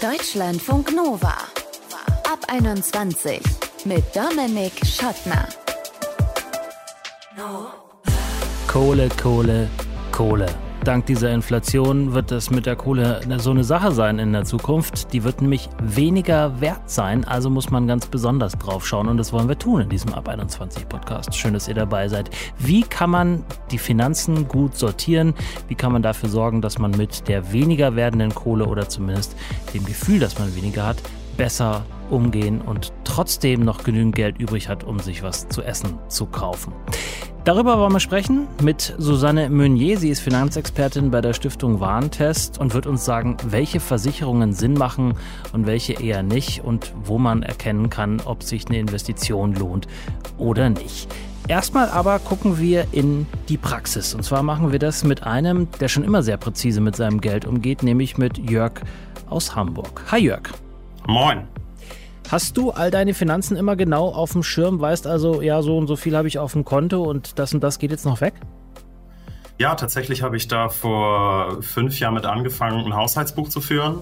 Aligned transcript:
Deutschlandfunk 0.00 0.94
Nova. 0.94 1.34
Ab 2.30 2.40
21 2.48 3.40
mit 3.86 4.04
Dominik 4.14 4.72
Schottner. 4.84 5.48
Kohle, 8.66 9.08
Kohle, 9.08 9.68
Kohle. 10.12 10.65
Dank 10.86 11.06
dieser 11.06 11.32
Inflation 11.32 12.14
wird 12.14 12.30
es 12.30 12.50
mit 12.50 12.64
der 12.64 12.76
Kohle 12.76 13.20
so 13.38 13.50
eine 13.50 13.64
Sache 13.64 13.90
sein 13.90 14.20
in 14.20 14.32
der 14.32 14.44
Zukunft. 14.44 15.12
Die 15.12 15.24
wird 15.24 15.42
nämlich 15.42 15.68
weniger 15.82 16.60
wert 16.60 16.88
sein, 16.88 17.24
also 17.24 17.50
muss 17.50 17.70
man 17.70 17.88
ganz 17.88 18.06
besonders 18.06 18.52
drauf 18.52 18.86
schauen 18.86 19.08
und 19.08 19.16
das 19.16 19.32
wollen 19.32 19.48
wir 19.48 19.58
tun 19.58 19.80
in 19.80 19.88
diesem 19.88 20.14
Ab 20.14 20.28
21 20.28 20.88
Podcast. 20.88 21.34
Schön, 21.34 21.54
dass 21.54 21.66
ihr 21.66 21.74
dabei 21.74 22.06
seid. 22.06 22.30
Wie 22.58 22.82
kann 22.82 23.10
man 23.10 23.44
die 23.72 23.78
Finanzen 23.78 24.46
gut 24.46 24.76
sortieren? 24.76 25.34
Wie 25.66 25.74
kann 25.74 25.90
man 25.90 26.02
dafür 26.02 26.28
sorgen, 26.28 26.62
dass 26.62 26.78
man 26.78 26.92
mit 26.92 27.26
der 27.26 27.52
weniger 27.52 27.96
werdenden 27.96 28.32
Kohle 28.32 28.66
oder 28.66 28.88
zumindest 28.88 29.34
dem 29.74 29.84
Gefühl, 29.84 30.20
dass 30.20 30.38
man 30.38 30.54
weniger 30.54 30.86
hat, 30.86 31.02
besser 31.36 31.84
umgehen 32.10 32.60
und 32.60 32.92
trotzdem 33.02 33.64
noch 33.64 33.82
genügend 33.82 34.14
Geld 34.14 34.38
übrig 34.38 34.68
hat, 34.68 34.84
um 34.84 35.00
sich 35.00 35.24
was 35.24 35.48
zu 35.48 35.62
essen 35.62 35.98
zu 36.06 36.26
kaufen. 36.26 36.72
Darüber 37.46 37.78
wollen 37.78 37.92
wir 37.92 38.00
sprechen 38.00 38.48
mit 38.60 38.96
Susanne 38.98 39.48
Meunier. 39.48 39.98
Sie 39.98 40.08
ist 40.08 40.18
Finanzexpertin 40.18 41.12
bei 41.12 41.20
der 41.20 41.32
Stiftung 41.32 41.78
Warentest 41.78 42.58
und 42.58 42.74
wird 42.74 42.88
uns 42.88 43.04
sagen, 43.04 43.36
welche 43.44 43.78
Versicherungen 43.78 44.52
Sinn 44.52 44.74
machen 44.74 45.14
und 45.52 45.64
welche 45.64 45.92
eher 45.92 46.24
nicht 46.24 46.64
und 46.64 46.92
wo 47.04 47.18
man 47.18 47.44
erkennen 47.44 47.88
kann, 47.88 48.20
ob 48.24 48.42
sich 48.42 48.66
eine 48.66 48.80
Investition 48.80 49.54
lohnt 49.54 49.86
oder 50.38 50.70
nicht. 50.70 51.08
Erstmal 51.46 51.88
aber 51.88 52.18
gucken 52.18 52.58
wir 52.58 52.88
in 52.90 53.28
die 53.48 53.58
Praxis. 53.58 54.12
Und 54.12 54.24
zwar 54.24 54.42
machen 54.42 54.72
wir 54.72 54.80
das 54.80 55.04
mit 55.04 55.22
einem, 55.22 55.68
der 55.78 55.86
schon 55.86 56.02
immer 56.02 56.24
sehr 56.24 56.38
präzise 56.38 56.80
mit 56.80 56.96
seinem 56.96 57.20
Geld 57.20 57.44
umgeht, 57.44 57.84
nämlich 57.84 58.18
mit 58.18 58.38
Jörg 58.50 58.72
aus 59.30 59.54
Hamburg. 59.54 60.02
Hi 60.10 60.18
Jörg. 60.18 60.50
Moin. 61.06 61.46
Hast 62.28 62.56
du 62.56 62.72
all 62.72 62.90
deine 62.90 63.14
Finanzen 63.14 63.56
immer 63.56 63.76
genau 63.76 64.08
auf 64.08 64.32
dem 64.32 64.42
Schirm, 64.42 64.80
weißt 64.80 65.06
also, 65.06 65.42
ja, 65.42 65.62
so 65.62 65.78
und 65.78 65.86
so 65.86 65.94
viel 65.94 66.16
habe 66.16 66.26
ich 66.26 66.40
auf 66.40 66.52
dem 66.52 66.64
Konto 66.64 67.04
und 67.04 67.38
das 67.38 67.54
und 67.54 67.62
das 67.62 67.78
geht 67.78 67.92
jetzt 67.92 68.04
noch 68.04 68.20
weg? 68.20 68.34
Ja, 69.58 69.76
tatsächlich 69.76 70.22
habe 70.22 70.36
ich 70.36 70.48
da 70.48 70.68
vor 70.68 71.62
fünf 71.62 71.98
Jahren 72.00 72.14
mit 72.14 72.26
angefangen, 72.26 72.84
ein 72.84 72.96
Haushaltsbuch 72.96 73.48
zu 73.48 73.60
führen. 73.60 74.00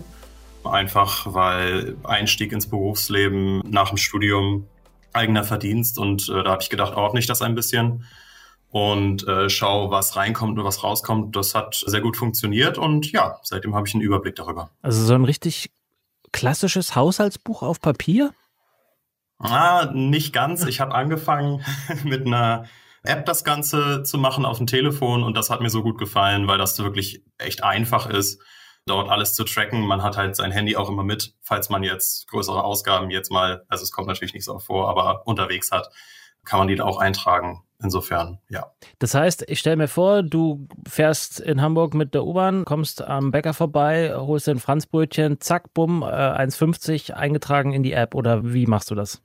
Einfach 0.64 1.34
weil 1.34 1.96
Einstieg 2.02 2.52
ins 2.52 2.66
Berufsleben 2.66 3.62
nach 3.68 3.90
dem 3.90 3.98
Studium 3.98 4.66
eigener 5.12 5.44
Verdienst 5.44 5.98
und 5.98 6.28
äh, 6.30 6.42
da 6.42 6.52
habe 6.52 6.62
ich 6.62 6.70
gedacht, 6.70 6.94
ordne 6.94 7.20
ich 7.20 7.27
das 7.27 7.42
ein 7.42 7.54
bisschen 7.54 8.04
und 8.70 9.28
äh, 9.28 9.50
schau, 9.50 9.90
was 9.90 10.16
reinkommt 10.16 10.58
und 10.58 10.64
was 10.64 10.82
rauskommt. 10.82 11.36
Das 11.36 11.54
hat 11.54 11.84
sehr 11.86 12.00
gut 12.00 12.16
funktioniert 12.16 12.78
und 12.78 13.12
ja, 13.12 13.38
seitdem 13.42 13.74
habe 13.74 13.86
ich 13.86 13.94
einen 13.94 14.02
Überblick 14.02 14.34
darüber. 14.34 14.70
Also 14.82 15.04
so 15.04 15.14
ein 15.14 15.24
richtig 15.24 15.70
klassisches 16.34 16.96
Haushaltsbuch 16.96 17.62
auf 17.62 17.80
Papier? 17.80 18.34
Ah, 19.38 19.90
nicht 19.94 20.32
ganz. 20.32 20.66
Ich 20.66 20.80
habe 20.80 20.94
angefangen 20.94 21.64
mit 22.04 22.27
einer 22.27 22.66
App 23.04 23.24
das 23.24 23.44
Ganze 23.44 24.02
zu 24.02 24.18
machen 24.18 24.44
auf 24.44 24.58
dem 24.58 24.66
Telefon 24.66 25.22
und 25.22 25.36
das 25.36 25.48
hat 25.48 25.60
mir 25.60 25.70
so 25.70 25.82
gut 25.82 25.96
gefallen, 25.96 26.48
weil 26.48 26.58
das 26.58 26.78
wirklich 26.78 27.22
echt 27.38 27.62
einfach 27.62 28.06
ist, 28.06 28.42
dort 28.84 29.10
alles 29.10 29.34
zu 29.34 29.44
tracken. 29.44 29.86
Man 29.86 30.02
hat 30.02 30.16
halt 30.16 30.34
sein 30.34 30.50
Handy 30.50 30.77
auch 30.77 30.88
immer 30.88 31.05
mit, 31.05 31.34
falls 31.40 31.70
man 31.70 31.84
jetzt 31.84 32.27
größere 32.28 32.64
Ausgaben 32.64 33.10
jetzt 33.10 33.30
mal, 33.30 33.64
also 33.68 33.84
es 33.84 33.92
kommt 33.92 34.08
natürlich 34.08 34.34
nicht 34.34 34.44
so 34.44 34.58
vor, 34.58 34.90
aber 34.90 35.27
unterwegs 35.27 35.70
hat, 35.70 35.88
kann 36.44 36.58
man 36.58 36.68
die 36.68 36.74
da 36.74 36.84
auch 36.84 36.98
eintragen. 36.98 37.63
Insofern, 37.84 38.38
ja. 38.48 38.72
Das 38.98 39.14
heißt, 39.14 39.44
ich 39.46 39.60
stelle 39.60 39.77
mir 39.77 39.88
vor, 39.88 40.22
du 40.22 40.66
fährst 40.88 41.38
in 41.38 41.60
Hamburg 41.60 41.92
mit 41.92 42.14
der 42.14 42.24
U-Bahn, 42.24 42.64
kommst 42.64 43.02
am 43.02 43.30
Bäcker 43.30 43.52
vorbei, 43.52 44.14
holst 44.16 44.48
ein 44.48 44.58
Franzbrötchen, 44.58 45.38
zack, 45.40 45.74
bumm, 45.74 46.02
äh, 46.02 46.06
1,50 46.06 47.12
eingetragen 47.12 47.74
in 47.74 47.82
die 47.82 47.92
App 47.92 48.14
oder 48.14 48.55
wie 48.55 48.66
machst 48.66 48.90
du 48.90 48.94
das? 48.94 49.20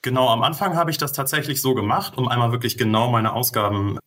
Genau, 0.00 0.28
am 0.28 0.44
Anfang 0.44 0.76
habe 0.76 0.92
ich 0.92 0.98
das 0.98 1.12
tatsächlich 1.12 1.60
so 1.60 1.74
gemacht, 1.74 2.16
um 2.16 2.28
einmal 2.28 2.52
wirklich 2.52 2.78
genau 2.78 3.10
meine 3.10 3.32
Ausgaben 3.32 3.98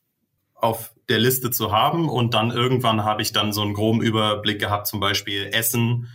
auf 0.53 0.93
der 1.09 1.19
Liste 1.19 1.51
zu 1.51 1.73
haben 1.73 2.09
und 2.09 2.33
dann 2.33 2.51
irgendwann 2.51 3.03
habe 3.03 3.21
ich 3.21 3.33
dann 3.33 3.51
so 3.51 3.61
einen 3.61 3.73
groben 3.73 4.01
Überblick 4.01 4.59
gehabt, 4.59 4.87
zum 4.87 5.01
Beispiel 5.01 5.49
Essen 5.51 6.09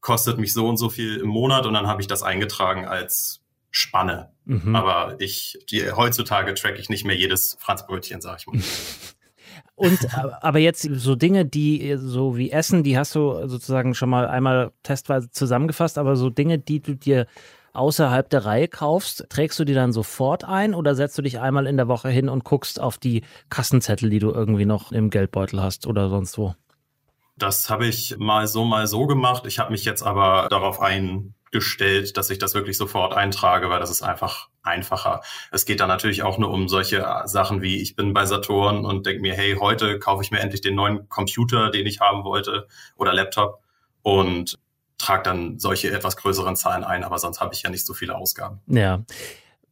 kostet 0.00 0.38
mich 0.38 0.52
so 0.52 0.68
und 0.68 0.76
so 0.76 0.88
viel 0.88 1.16
im 1.18 1.28
Monat 1.28 1.66
und 1.66 1.74
dann 1.74 1.86
habe 1.86 2.00
ich 2.00 2.08
das 2.08 2.22
eingetragen 2.22 2.84
als 2.84 3.45
Spanne. 3.76 4.30
Mhm. 4.46 4.74
Aber 4.74 5.16
ich, 5.20 5.58
die, 5.70 5.92
heutzutage 5.92 6.54
track 6.54 6.78
ich 6.78 6.88
nicht 6.88 7.04
mehr 7.04 7.14
jedes 7.14 7.58
Franzbrötchen, 7.60 8.22
sag 8.22 8.38
ich 8.40 8.46
mal. 8.46 8.58
Und 9.74 9.98
aber 10.40 10.58
jetzt 10.58 10.88
so 10.90 11.14
Dinge, 11.14 11.44
die 11.44 11.96
so 11.98 12.38
wie 12.38 12.50
Essen, 12.50 12.82
die 12.82 12.96
hast 12.96 13.14
du 13.14 13.46
sozusagen 13.46 13.94
schon 13.94 14.08
mal 14.08 14.26
einmal 14.26 14.72
testweise 14.82 15.30
zusammengefasst, 15.30 15.98
aber 15.98 16.16
so 16.16 16.30
Dinge, 16.30 16.58
die 16.58 16.80
du 16.80 16.94
dir 16.94 17.26
außerhalb 17.74 18.30
der 18.30 18.46
Reihe 18.46 18.68
kaufst, 18.68 19.26
trägst 19.28 19.58
du 19.58 19.64
die 19.64 19.74
dann 19.74 19.92
sofort 19.92 20.44
ein 20.44 20.74
oder 20.74 20.94
setzt 20.94 21.18
du 21.18 21.22
dich 21.22 21.38
einmal 21.40 21.66
in 21.66 21.76
der 21.76 21.88
Woche 21.88 22.08
hin 22.08 22.30
und 22.30 22.44
guckst 22.44 22.80
auf 22.80 22.96
die 22.96 23.24
Kassenzettel, 23.50 24.08
die 24.08 24.20
du 24.20 24.30
irgendwie 24.30 24.64
noch 24.64 24.90
im 24.90 25.10
Geldbeutel 25.10 25.62
hast 25.62 25.86
oder 25.86 26.08
sonst 26.08 26.38
wo? 26.38 26.54
Das 27.36 27.68
habe 27.68 27.86
ich 27.86 28.16
mal 28.16 28.46
so, 28.46 28.64
mal 28.64 28.86
so 28.86 29.06
gemacht. 29.06 29.44
Ich 29.46 29.58
habe 29.58 29.72
mich 29.72 29.84
jetzt 29.84 30.02
aber 30.02 30.48
darauf 30.48 30.80
ein 30.80 31.34
gestellt, 31.52 32.16
dass 32.16 32.30
ich 32.30 32.38
das 32.38 32.54
wirklich 32.54 32.76
sofort 32.76 33.14
eintrage, 33.14 33.70
weil 33.70 33.80
das 33.80 33.90
ist 33.90 34.02
einfach 34.02 34.48
einfacher. 34.62 35.22
Es 35.52 35.64
geht 35.64 35.80
dann 35.80 35.88
natürlich 35.88 36.22
auch 36.22 36.38
nur 36.38 36.50
um 36.50 36.68
solche 36.68 37.06
Sachen 37.24 37.62
wie, 37.62 37.80
ich 37.80 37.96
bin 37.96 38.12
bei 38.12 38.26
Saturn 38.26 38.84
und 38.84 39.06
denke 39.06 39.22
mir, 39.22 39.34
hey, 39.34 39.56
heute 39.58 39.98
kaufe 39.98 40.22
ich 40.22 40.30
mir 40.30 40.40
endlich 40.40 40.60
den 40.60 40.74
neuen 40.74 41.08
Computer, 41.08 41.70
den 41.70 41.86
ich 41.86 42.00
haben 42.00 42.24
wollte 42.24 42.66
oder 42.96 43.12
Laptop 43.12 43.62
und 44.02 44.58
trage 44.98 45.22
dann 45.22 45.58
solche 45.58 45.90
etwas 45.90 46.16
größeren 46.16 46.56
Zahlen 46.56 46.84
ein, 46.84 47.04
aber 47.04 47.18
sonst 47.18 47.40
habe 47.40 47.54
ich 47.54 47.62
ja 47.62 47.70
nicht 47.70 47.86
so 47.86 47.94
viele 47.94 48.16
Ausgaben. 48.16 48.60
Ja. 48.66 49.04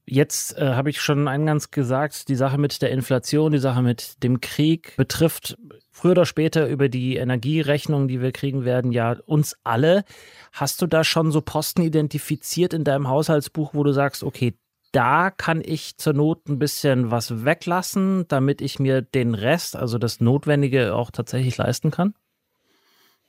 Jetzt 0.07 0.59
äh, 0.59 0.75
habe 0.75 0.91
ich 0.91 1.01
schon 1.01 1.29
eingangs 1.29 1.71
gesagt, 1.71 2.29
die 2.29 2.35
Sache 2.35 2.59
mit 2.59 2.83
der 2.83 2.91
Inflation, 2.91 3.53
die 3.53 3.59
Sache 3.59 3.81
mit 3.81 4.23
dem 4.23 4.41
Krieg 4.41 4.95
betrifft 4.97 5.57
früher 5.91 6.13
oder 6.13 6.27
später 6.27 6.69
über 6.69 6.91
die 6.91 7.17
Energierechnung, 7.17 8.07
die 8.09 8.21
wir 8.21 8.33
kriegen 8.33 8.65
werden, 8.65 8.93
ja 8.93 9.17
uns 9.25 9.57
alle. 9.65 10.05
Hast 10.53 10.83
du 10.83 10.87
da 10.87 11.05
schon 11.05 11.33
so 11.33 11.41
Posten 11.41 11.83
identifiziert 11.83 12.75
in 12.75 12.85
deinem 12.85 13.09
Haushaltsbuch, 13.09 13.73
wo 13.73 13.83
du 13.83 13.93
sagst, 13.93 14.25
okay, 14.25 14.55
da 14.93 15.31
kann 15.31 15.63
ich 15.65 15.97
zur 15.97 16.13
Not 16.13 16.49
ein 16.49 16.59
bisschen 16.59 17.11
was 17.11 17.45
weglassen, 17.45 18.27
damit 18.29 18.61
ich 18.61 18.79
mir 18.79 19.03
den 19.03 19.35
Rest, 19.35 19.75
also 19.75 19.99
das 19.99 20.21
Notwendige, 20.21 20.95
auch 20.95 21.11
tatsächlich 21.11 21.57
leisten 21.57 21.91
kann? 21.91 22.15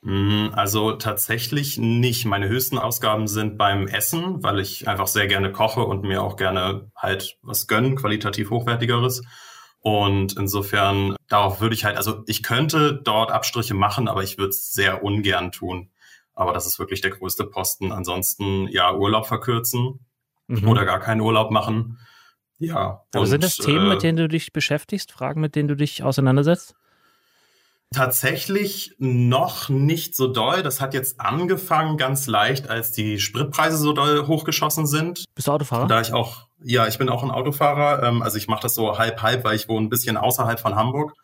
Mhm, 0.02 0.52
also 0.54 0.92
tatsächlich 0.92 1.78
nicht. 1.78 2.24
Meine 2.26 2.48
höchsten 2.48 2.78
Ausgaben 2.78 3.26
sind 3.26 3.58
beim 3.58 3.88
Essen, 3.88 4.42
weil 4.42 4.60
ich 4.60 4.88
einfach 4.88 5.06
sehr 5.06 5.26
gerne 5.26 5.50
koche 5.50 5.84
und 5.84 6.04
mir 6.04 6.22
auch 6.22 6.36
gerne 6.36 6.90
halt 6.94 7.38
was 7.42 7.66
gönnen, 7.66 7.96
qualitativ 7.96 8.50
hochwertigeres. 8.50 9.22
Und 9.80 10.36
insofern, 10.36 11.16
darauf 11.28 11.60
würde 11.60 11.74
ich 11.74 11.84
halt, 11.84 11.96
also 11.96 12.22
ich 12.26 12.42
könnte 12.42 13.00
dort 13.02 13.30
Abstriche 13.30 13.74
machen, 13.74 14.08
aber 14.08 14.22
ich 14.22 14.38
würde 14.38 14.50
es 14.50 14.72
sehr 14.72 15.02
ungern 15.02 15.52
tun. 15.52 15.90
Aber 16.34 16.52
das 16.52 16.66
ist 16.66 16.78
wirklich 16.78 17.00
der 17.00 17.12
größte 17.12 17.44
Posten. 17.44 17.92
Ansonsten, 17.92 18.68
ja, 18.68 18.94
Urlaub 18.94 19.26
verkürzen 19.26 20.06
mhm. 20.48 20.68
oder 20.68 20.84
gar 20.84 21.00
keinen 21.00 21.20
Urlaub 21.20 21.50
machen. 21.50 21.98
Ja. 22.58 23.04
Aber 23.12 23.20
und, 23.20 23.26
sind 23.26 23.42
das 23.42 23.56
Themen, 23.56 23.86
äh, 23.86 23.94
mit 23.94 24.02
denen 24.02 24.18
du 24.18 24.28
dich 24.28 24.52
beschäftigst, 24.52 25.12
Fragen, 25.12 25.40
mit 25.40 25.54
denen 25.54 25.68
du 25.68 25.76
dich 25.76 26.02
auseinandersetzt? 26.02 26.74
Tatsächlich 27.96 28.94
noch 28.98 29.70
nicht 29.70 30.14
so 30.14 30.26
doll. 30.26 30.62
Das 30.62 30.82
hat 30.82 30.92
jetzt 30.92 31.18
angefangen 31.18 31.96
ganz 31.96 32.26
leicht, 32.26 32.68
als 32.68 32.92
die 32.92 33.18
Spritpreise 33.18 33.78
so 33.78 33.94
doll 33.94 34.26
hochgeschossen 34.26 34.86
sind. 34.86 35.24
Bist 35.34 35.48
du 35.48 35.52
Autofahrer? 35.52 35.86
Da 35.86 36.02
ich 36.02 36.12
auch, 36.12 36.46
ja, 36.62 36.86
ich 36.86 36.98
bin 36.98 37.08
auch 37.08 37.22
ein 37.22 37.30
Autofahrer. 37.30 38.02
Ähm, 38.02 38.20
also 38.20 38.36
ich 38.36 38.48
mache 38.48 38.60
das 38.60 38.74
so 38.74 38.98
halb 38.98 39.22
halb, 39.22 39.44
weil 39.44 39.56
ich 39.56 39.70
wohne 39.70 39.86
ein 39.86 39.88
bisschen 39.88 40.18
außerhalb 40.18 40.60
von 40.60 40.76
Hamburg 40.76 41.14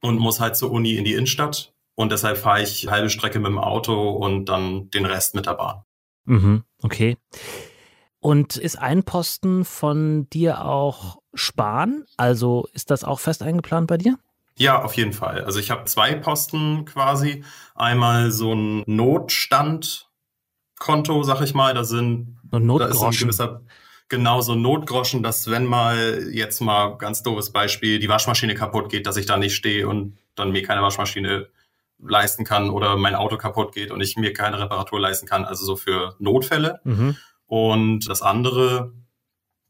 und 0.00 0.20
muss 0.20 0.38
halt 0.38 0.56
zur 0.56 0.70
Uni 0.70 0.94
in 0.94 1.02
die 1.02 1.14
Innenstadt. 1.14 1.72
Und 1.96 2.12
deshalb 2.12 2.38
fahre 2.38 2.62
ich 2.62 2.86
halbe 2.86 3.10
Strecke 3.10 3.40
mit 3.40 3.48
dem 3.48 3.58
Auto 3.58 4.10
und 4.10 4.44
dann 4.44 4.90
den 4.90 5.06
Rest 5.06 5.34
mit 5.34 5.46
der 5.46 5.54
Bahn. 5.54 5.82
Mhm, 6.26 6.62
okay. 6.80 7.16
Und 8.20 8.56
ist 8.56 8.78
ein 8.78 9.02
Posten 9.02 9.64
von 9.64 10.30
dir 10.30 10.64
auch 10.64 11.18
Sparen? 11.34 12.04
Also 12.16 12.68
ist 12.72 12.92
das 12.92 13.02
auch 13.02 13.18
fest 13.18 13.42
eingeplant 13.42 13.88
bei 13.88 13.98
dir? 13.98 14.16
Ja, 14.56 14.82
auf 14.82 14.94
jeden 14.94 15.12
Fall. 15.12 15.44
Also 15.44 15.58
ich 15.58 15.70
habe 15.70 15.84
zwei 15.84 16.14
Posten 16.14 16.84
quasi. 16.84 17.44
Einmal 17.74 18.30
so 18.30 18.54
ein 18.54 18.84
Notstandkonto, 18.86 21.24
sag 21.24 21.40
ich 21.40 21.54
mal. 21.54 21.74
Da 21.74 21.82
sind, 21.84 22.38
da 22.50 22.86
ist 22.86 23.02
ein 23.02 23.10
gewisser, 23.10 23.62
genau 24.08 24.40
so 24.42 24.52
ein 24.52 24.62
Notgroschen, 24.62 25.24
dass 25.24 25.50
wenn 25.50 25.66
mal 25.66 26.28
jetzt 26.30 26.60
mal 26.60 26.96
ganz 26.98 27.22
doofes 27.22 27.50
Beispiel 27.50 27.98
die 27.98 28.08
Waschmaschine 28.08 28.54
kaputt 28.54 28.90
geht, 28.90 29.06
dass 29.06 29.16
ich 29.16 29.26
da 29.26 29.36
nicht 29.36 29.56
stehe 29.56 29.88
und 29.88 30.18
dann 30.36 30.52
mir 30.52 30.62
keine 30.62 30.82
Waschmaschine 30.82 31.48
leisten 31.98 32.44
kann 32.44 32.70
oder 32.70 32.96
mein 32.96 33.14
Auto 33.14 33.36
kaputt 33.36 33.74
geht 33.74 33.90
und 33.90 34.00
ich 34.00 34.16
mir 34.16 34.32
keine 34.32 34.60
Reparatur 34.60 35.00
leisten 35.00 35.26
kann. 35.26 35.44
Also 35.44 35.64
so 35.64 35.76
für 35.76 36.14
Notfälle. 36.18 36.80
Mhm. 36.84 37.16
Und 37.46 38.08
das 38.08 38.22
andere 38.22 38.92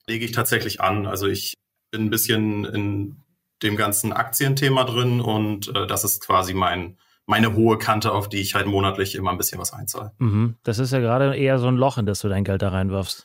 lege 0.07 0.25
ich 0.25 0.33
tatsächlich 0.33 0.81
an. 0.81 1.07
Also 1.07 1.27
ich 1.27 1.55
bin 1.91 2.03
ein 2.03 2.11
bisschen 2.11 2.65
in 2.65 3.24
dem 3.62 3.77
ganzen 3.77 4.12
Aktienthema 4.12 4.85
drin 4.85 5.21
und 5.21 5.75
äh, 5.75 5.87
das 5.87 6.05
ist 6.05 6.25
quasi 6.25 6.55
mein 6.55 6.97
meine 7.27 7.55
hohe 7.55 7.79
Kante, 7.79 8.12
auf 8.12 8.29
die 8.29 8.41
ich 8.41 8.55
halt 8.55 8.67
monatlich 8.67 9.15
immer 9.15 9.31
ein 9.31 9.39
bisschen 9.39 9.59
was 9.59 9.73
einzahle. 9.73 10.12
Mhm. 10.19 10.56
Das 10.62 10.79
ist 10.79 10.93
ja 10.93 11.01
gerade 11.01 11.35
eher 11.35 11.59
so 11.59 11.69
ein 11.69 11.77
Loch, 11.77 11.97
in 11.97 12.06
das 12.06 12.21
du 12.21 12.29
dein 12.29 12.45
Geld 12.45 12.62
da 12.62 12.69
reinwirfst. 12.69 13.25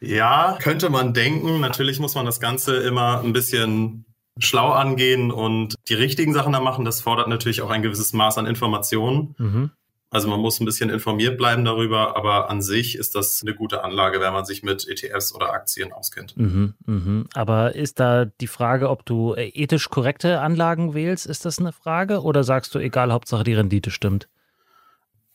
Ja, 0.00 0.58
könnte 0.60 0.90
man 0.90 1.14
denken. 1.14 1.60
Natürlich 1.60 2.00
muss 2.00 2.14
man 2.14 2.26
das 2.26 2.40
Ganze 2.40 2.76
immer 2.76 3.20
ein 3.20 3.32
bisschen 3.32 4.04
schlau 4.38 4.70
angehen 4.70 5.30
und 5.32 5.74
die 5.88 5.94
richtigen 5.94 6.32
Sachen 6.32 6.52
da 6.52 6.60
machen. 6.60 6.84
Das 6.84 7.00
fordert 7.00 7.28
natürlich 7.28 7.62
auch 7.62 7.70
ein 7.70 7.82
gewisses 7.82 8.12
Maß 8.12 8.38
an 8.38 8.46
Informationen. 8.46 9.34
Mhm. 9.38 9.70
Also 10.10 10.28
man 10.28 10.40
muss 10.40 10.58
ein 10.58 10.64
bisschen 10.64 10.88
informiert 10.88 11.36
bleiben 11.36 11.66
darüber, 11.66 12.16
aber 12.16 12.48
an 12.48 12.62
sich 12.62 12.96
ist 12.96 13.14
das 13.14 13.42
eine 13.42 13.54
gute 13.54 13.84
Anlage, 13.84 14.20
wenn 14.20 14.32
man 14.32 14.46
sich 14.46 14.62
mit 14.62 14.88
ETFs 14.88 15.34
oder 15.34 15.52
Aktien 15.52 15.92
auskennt. 15.92 16.34
Mhm, 16.36 16.74
mh. 16.86 17.24
Aber 17.34 17.74
ist 17.74 18.00
da 18.00 18.24
die 18.24 18.46
Frage, 18.46 18.88
ob 18.88 19.04
du 19.04 19.34
äh, 19.34 19.48
ethisch 19.48 19.90
korrekte 19.90 20.40
Anlagen 20.40 20.94
wählst, 20.94 21.26
ist 21.26 21.44
das 21.44 21.58
eine 21.58 21.72
Frage? 21.72 22.22
Oder 22.22 22.42
sagst 22.42 22.74
du, 22.74 22.78
egal, 22.78 23.12
Hauptsache 23.12 23.44
die 23.44 23.52
Rendite 23.52 23.90
stimmt? 23.90 24.28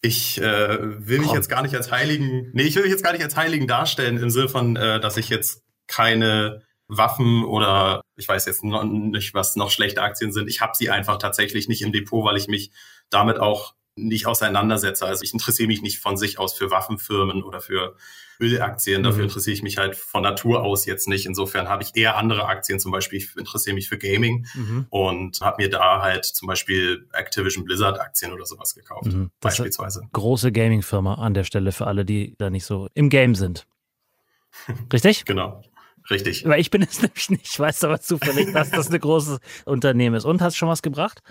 Ich 0.01 0.41
äh, 0.41 0.77
will 1.07 1.19
mich 1.19 1.31
jetzt 1.31 1.49
gar 1.49 1.61
nicht 1.61 1.75
als 1.75 1.91
Heiligen, 1.91 2.49
nee, 2.53 2.63
ich 2.63 2.75
will 2.75 2.83
mich 2.83 2.91
jetzt 2.91 3.03
gar 3.03 3.13
nicht 3.13 3.23
als 3.23 3.37
Heiligen 3.37 3.67
darstellen, 3.67 4.17
im 4.17 4.31
Sinne 4.31 4.49
von, 4.49 4.75
äh, 4.75 4.99
dass 4.99 5.17
ich 5.17 5.29
jetzt 5.29 5.63
keine 5.87 6.63
Waffen 6.87 7.45
oder 7.45 8.01
ich 8.15 8.27
weiß 8.27 8.45
jetzt 8.47 8.63
noch 8.63 8.83
nicht, 8.83 9.33
was 9.33 9.55
noch 9.55 9.71
schlechte 9.71 10.01
Aktien 10.01 10.31
sind. 10.31 10.49
Ich 10.49 10.61
habe 10.61 10.73
sie 10.75 10.89
einfach 10.89 11.17
tatsächlich 11.17 11.67
nicht 11.67 11.83
im 11.83 11.91
Depot, 11.91 12.25
weil 12.25 12.37
ich 12.37 12.47
mich 12.47 12.71
damit 13.09 13.39
auch 13.39 13.75
nicht 13.95 14.25
auseinandersetze. 14.25 15.05
Also 15.05 15.23
ich 15.23 15.33
interessiere 15.33 15.67
mich 15.67 15.81
nicht 15.81 15.99
von 15.99 16.17
sich 16.17 16.39
aus 16.39 16.53
für 16.53 16.71
Waffenfirmen 16.71 17.43
oder 17.43 17.61
für 17.61 17.95
Ölaktien. 18.39 19.01
Mhm. 19.01 19.05
Dafür 19.05 19.23
interessiere 19.23 19.53
ich 19.53 19.63
mich 19.63 19.77
halt 19.77 19.95
von 19.95 20.23
Natur 20.23 20.63
aus 20.63 20.85
jetzt 20.85 21.07
nicht. 21.07 21.25
Insofern 21.25 21.69
habe 21.69 21.83
ich 21.83 21.95
eher 21.95 22.17
andere 22.17 22.45
Aktien. 22.45 22.79
Zum 22.79 22.91
Beispiel 22.91 23.19
ich 23.19 23.35
interessiere 23.37 23.75
mich 23.75 23.89
für 23.89 23.97
Gaming 23.97 24.47
mhm. 24.55 24.87
und 24.89 25.41
habe 25.41 25.63
mir 25.63 25.69
da 25.69 26.01
halt 26.01 26.25
zum 26.25 26.47
Beispiel 26.47 27.07
Activision 27.13 27.63
Blizzard 27.63 27.99
Aktien 27.99 28.33
oder 28.33 28.45
sowas 28.45 28.73
gekauft. 28.73 29.11
Mhm. 29.11 29.29
Beispielsweise. 29.39 30.01
Große 30.11 30.51
Gaming-Firma 30.51 31.15
an 31.15 31.33
der 31.33 31.43
Stelle 31.43 31.71
für 31.71 31.87
alle, 31.87 32.05
die 32.05 32.35
da 32.37 32.49
nicht 32.49 32.65
so 32.65 32.87
im 32.93 33.09
Game 33.09 33.35
sind. 33.35 33.67
Richtig? 34.91 35.25
genau. 35.25 35.63
Richtig. 36.09 36.45
Weil 36.45 36.59
ich 36.59 36.69
bin 36.69 36.81
es 36.81 37.01
nämlich 37.01 37.29
nicht. 37.29 37.45
Ich 37.45 37.59
weiß 37.59 37.83
aber 37.83 37.99
zufällig, 37.99 38.51
dass 38.53 38.71
das 38.71 38.89
ein 38.89 38.99
großes 38.99 39.39
Unternehmen 39.65 40.15
ist. 40.15 40.25
Und 40.25 40.41
hast 40.41 40.55
du 40.55 40.57
schon 40.59 40.69
was 40.69 40.81
gebracht? 40.81 41.21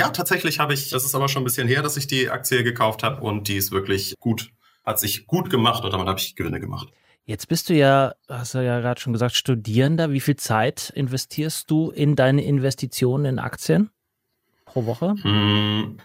Ja, 0.00 0.08
tatsächlich 0.08 0.60
habe 0.60 0.72
ich, 0.72 0.88
das 0.88 1.04
ist 1.04 1.14
aber 1.14 1.28
schon 1.28 1.42
ein 1.42 1.44
bisschen 1.44 1.68
her, 1.68 1.82
dass 1.82 1.98
ich 1.98 2.06
die 2.06 2.30
Aktie 2.30 2.64
gekauft 2.64 3.02
habe 3.02 3.20
und 3.20 3.48
die 3.48 3.56
ist 3.56 3.70
wirklich 3.70 4.14
gut, 4.18 4.50
hat 4.82 4.98
sich 4.98 5.26
gut 5.26 5.50
gemacht 5.50 5.84
und 5.84 5.92
damit 5.92 6.08
habe 6.08 6.18
ich 6.18 6.36
Gewinne 6.36 6.58
gemacht. 6.58 6.88
Jetzt 7.26 7.48
bist 7.48 7.68
du 7.68 7.74
ja, 7.74 8.14
hast 8.26 8.54
du 8.54 8.64
ja 8.64 8.80
gerade 8.80 8.98
schon 8.98 9.12
gesagt, 9.12 9.34
Studierender. 9.34 10.10
Wie 10.10 10.20
viel 10.20 10.36
Zeit 10.36 10.90
investierst 10.96 11.70
du 11.70 11.90
in 11.90 12.16
deine 12.16 12.42
Investitionen 12.42 13.26
in 13.26 13.38
Aktien 13.38 13.90
pro 14.64 14.86
Woche? 14.86 15.16
Hm, 15.20 15.98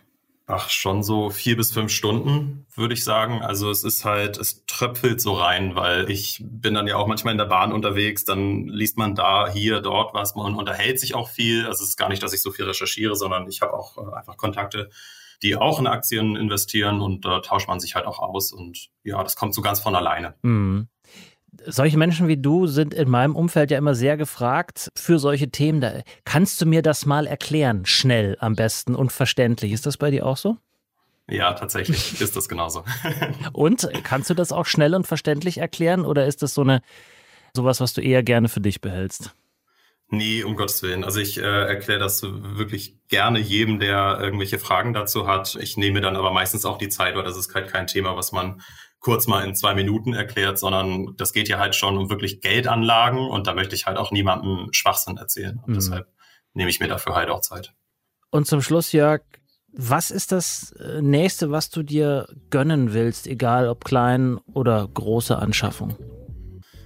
Ach, 0.47 0.69
schon 0.69 1.01
so 1.01 1.31
vier 1.31 1.57
bis 1.57 1.71
fünf 1.71 1.91
Stunden, 1.91 2.67
würde 2.75 2.93
ich 2.93 3.03
sagen. 3.03 3.41
Also 3.41 3.71
es 3.71 3.83
ist 3.83 4.05
halt, 4.05 4.37
es 4.37 4.65
tröpfelt 4.67 5.19
so 5.19 5.33
rein, 5.33 5.75
weil 5.75 6.09
ich 6.11 6.43
bin 6.45 6.75
dann 6.75 6.85
ja 6.85 6.97
auch 6.97 7.07
manchmal 7.07 7.31
in 7.31 7.39
der 7.39 7.45
Bahn 7.45 7.73
unterwegs, 7.73 8.25
dann 8.25 8.67
liest 8.67 8.95
man 8.95 9.15
da, 9.15 9.49
hier, 9.49 9.81
dort 9.81 10.13
was, 10.13 10.35
man 10.35 10.53
unterhält 10.53 10.99
sich 10.99 11.15
auch 11.15 11.29
viel. 11.29 11.65
Also 11.65 11.83
es 11.83 11.89
ist 11.89 11.97
gar 11.97 12.09
nicht, 12.09 12.21
dass 12.21 12.33
ich 12.33 12.43
so 12.43 12.51
viel 12.51 12.65
recherchiere, 12.65 13.15
sondern 13.15 13.47
ich 13.47 13.61
habe 13.61 13.73
auch 13.73 13.97
äh, 13.97 14.15
einfach 14.15 14.37
Kontakte, 14.37 14.91
die 15.41 15.55
auch 15.55 15.79
in 15.79 15.87
Aktien 15.87 16.35
investieren 16.35 17.01
und 17.01 17.25
da 17.25 17.39
tauscht 17.39 17.67
man 17.67 17.79
sich 17.79 17.95
halt 17.95 18.05
auch 18.05 18.19
aus 18.19 18.51
und 18.51 18.89
ja, 19.03 19.23
das 19.23 19.35
kommt 19.35 19.55
so 19.55 19.63
ganz 19.63 19.79
von 19.79 19.95
alleine. 19.95 20.35
Mhm 20.43 20.89
solche 21.67 21.97
Menschen 21.97 22.27
wie 22.27 22.37
du 22.37 22.67
sind 22.67 22.93
in 22.93 23.09
meinem 23.09 23.35
Umfeld 23.35 23.71
ja 23.71 23.77
immer 23.77 23.95
sehr 23.95 24.17
gefragt 24.17 24.91
für 24.95 25.19
solche 25.19 25.49
Themen. 25.49 25.81
Da, 25.81 26.01
kannst 26.23 26.61
du 26.61 26.65
mir 26.65 26.81
das 26.81 27.05
mal 27.05 27.27
erklären, 27.27 27.85
schnell 27.85 28.37
am 28.39 28.55
besten 28.55 28.95
und 28.95 29.11
verständlich? 29.11 29.71
Ist 29.71 29.85
das 29.85 29.97
bei 29.97 30.11
dir 30.11 30.25
auch 30.25 30.37
so? 30.37 30.57
Ja, 31.27 31.53
tatsächlich 31.53 32.21
ist 32.21 32.35
das 32.35 32.47
genauso. 32.47 32.83
und 33.53 33.89
kannst 34.03 34.29
du 34.29 34.33
das 34.33 34.51
auch 34.51 34.65
schnell 34.65 34.95
und 34.95 35.07
verständlich 35.07 35.57
erklären 35.57 36.05
oder 36.05 36.25
ist 36.25 36.43
das 36.43 36.53
so 36.53 36.61
eine 36.61 36.81
sowas, 37.55 37.79
was 37.79 37.93
du 37.93 38.01
eher 38.01 38.21
gerne 38.21 38.49
für 38.49 38.61
dich 38.61 38.81
behältst? 38.81 39.33
Nee, 40.09 40.43
um 40.43 40.55
Gottes 40.55 40.83
Willen. 40.83 41.03
Also 41.03 41.19
ich 41.19 41.39
äh, 41.39 41.41
erkläre 41.41 41.99
das 41.99 42.21
wirklich 42.21 42.99
gerne 43.07 43.39
jedem, 43.39 43.79
der 43.79 44.19
irgendwelche 44.21 44.59
Fragen 44.59 44.93
dazu 44.93 45.25
hat. 45.27 45.57
Ich 45.59 45.77
nehme 45.77 45.99
dann 45.99 46.15
aber 46.15 46.31
meistens 46.31 46.63
auch 46.63 46.77
die 46.77 46.89
Zeit, 46.89 47.15
weil 47.15 47.23
das 47.23 47.37
ist 47.37 47.53
halt 47.55 47.69
kein 47.69 47.87
Thema, 47.87 48.15
was 48.15 48.31
man 48.31 48.61
kurz 49.05 49.27
mal 49.27 49.45
in 49.45 49.53
zwei 49.53 49.75
Minuten 49.75 50.15
erklärt, 50.15 50.57
sondern 50.57 51.15
das 51.15 51.31
geht 51.31 51.47
ja 51.47 51.59
halt 51.59 51.75
schon 51.75 51.95
um 51.95 52.09
wirklich 52.09 52.41
Geldanlagen 52.41 53.19
und 53.19 53.45
da 53.45 53.53
möchte 53.53 53.75
ich 53.75 53.85
halt 53.85 53.97
auch 53.97 54.11
niemandem 54.11 54.69
Schwachsinn 54.71 55.17
erzählen. 55.17 55.59
Und 55.59 55.73
mhm. 55.73 55.73
deshalb 55.75 56.07
nehme 56.55 56.71
ich 56.71 56.79
mir 56.79 56.87
dafür 56.87 57.13
halt 57.13 57.29
auch 57.29 57.41
Zeit. 57.41 57.75
Und 58.31 58.47
zum 58.47 58.63
Schluss, 58.63 58.93
Jörg, 58.93 59.21
was 59.71 60.09
ist 60.09 60.31
das 60.31 60.71
äh, 60.71 61.03
nächste, 61.03 61.51
was 61.51 61.69
du 61.69 61.83
dir 61.83 62.27
gönnen 62.49 62.93
willst, 62.93 63.27
egal 63.27 63.69
ob 63.69 63.85
klein 63.85 64.39
oder 64.51 64.87
große 64.91 65.37
Anschaffung? 65.37 65.95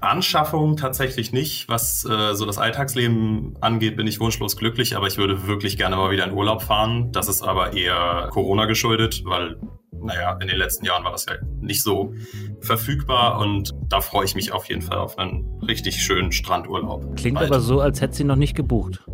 Anschaffung 0.01 0.77
tatsächlich 0.77 1.31
nicht. 1.31 1.67
Was 1.67 2.05
äh, 2.05 2.33
so 2.33 2.45
das 2.45 2.57
Alltagsleben 2.57 3.57
angeht, 3.61 3.97
bin 3.97 4.07
ich 4.07 4.19
wunschlos 4.19 4.57
glücklich, 4.57 4.95
aber 4.95 5.07
ich 5.07 5.17
würde 5.17 5.47
wirklich 5.47 5.77
gerne 5.77 5.95
mal 5.95 6.11
wieder 6.11 6.25
in 6.25 6.33
Urlaub 6.33 6.61
fahren. 6.61 7.11
Das 7.11 7.27
ist 7.27 7.41
aber 7.41 7.73
eher 7.73 8.29
Corona 8.31 8.65
geschuldet, 8.65 9.23
weil, 9.25 9.57
naja, 9.91 10.37
in 10.41 10.47
den 10.47 10.57
letzten 10.57 10.85
Jahren 10.85 11.03
war 11.03 11.11
das 11.11 11.25
ja 11.25 11.35
nicht 11.59 11.83
so 11.83 12.13
verfügbar 12.61 13.39
und 13.39 13.71
da 13.87 14.01
freue 14.01 14.25
ich 14.25 14.35
mich 14.35 14.51
auf 14.51 14.65
jeden 14.69 14.81
Fall 14.81 14.97
auf 14.97 15.17
einen 15.17 15.59
richtig 15.67 16.01
schönen 16.01 16.31
Strandurlaub. 16.31 17.15
Klingt 17.15 17.35
bald. 17.35 17.51
aber 17.51 17.59
so, 17.59 17.81
als 17.81 18.01
hätte 18.01 18.15
sie 18.15 18.23
noch 18.23 18.35
nicht 18.35 18.55
gebucht. 18.55 19.05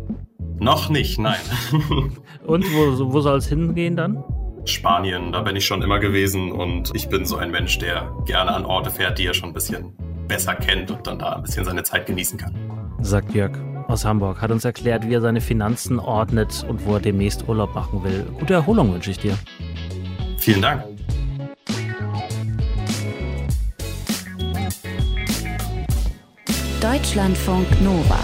Noch 0.58 0.88
nicht, 0.88 1.18
nein. 1.18 1.40
und 2.46 2.64
wo, 2.72 3.12
wo 3.12 3.20
soll 3.20 3.38
es 3.38 3.48
hingehen 3.48 3.96
dann? 3.96 4.24
Spanien, 4.64 5.32
da 5.32 5.42
bin 5.42 5.54
ich 5.54 5.64
schon 5.64 5.82
immer 5.82 6.00
gewesen 6.00 6.50
und 6.50 6.90
ich 6.94 7.08
bin 7.08 7.24
so 7.24 7.36
ein 7.36 7.50
Mensch, 7.50 7.78
der 7.78 8.12
gerne 8.24 8.52
an 8.52 8.64
Orte 8.64 8.90
fährt, 8.90 9.18
die 9.18 9.26
er 9.26 9.34
schon 9.34 9.50
ein 9.50 9.52
bisschen 9.52 9.96
besser 10.26 10.54
kennt 10.54 10.90
und 10.90 11.06
dann 11.06 11.18
da 11.18 11.34
ein 11.34 11.42
bisschen 11.42 11.64
seine 11.64 11.82
Zeit 11.82 12.06
genießen 12.06 12.38
kann. 12.38 12.54
Sagt 13.00 13.34
Jörg 13.34 13.52
aus 13.88 14.04
Hamburg, 14.04 14.40
hat 14.40 14.50
uns 14.50 14.64
erklärt, 14.64 15.08
wie 15.08 15.14
er 15.14 15.20
seine 15.20 15.40
Finanzen 15.40 15.98
ordnet 15.98 16.64
und 16.68 16.84
wo 16.84 16.94
er 16.94 17.00
demnächst 17.00 17.48
Urlaub 17.48 17.74
machen 17.74 18.02
will. 18.02 18.26
Gute 18.38 18.54
Erholung 18.54 18.92
wünsche 18.92 19.10
ich 19.10 19.18
dir. 19.18 19.38
Vielen 20.38 20.62
Dank. 20.62 20.84
Deutschlandfunk 26.80 27.66
Nova. 27.82 28.20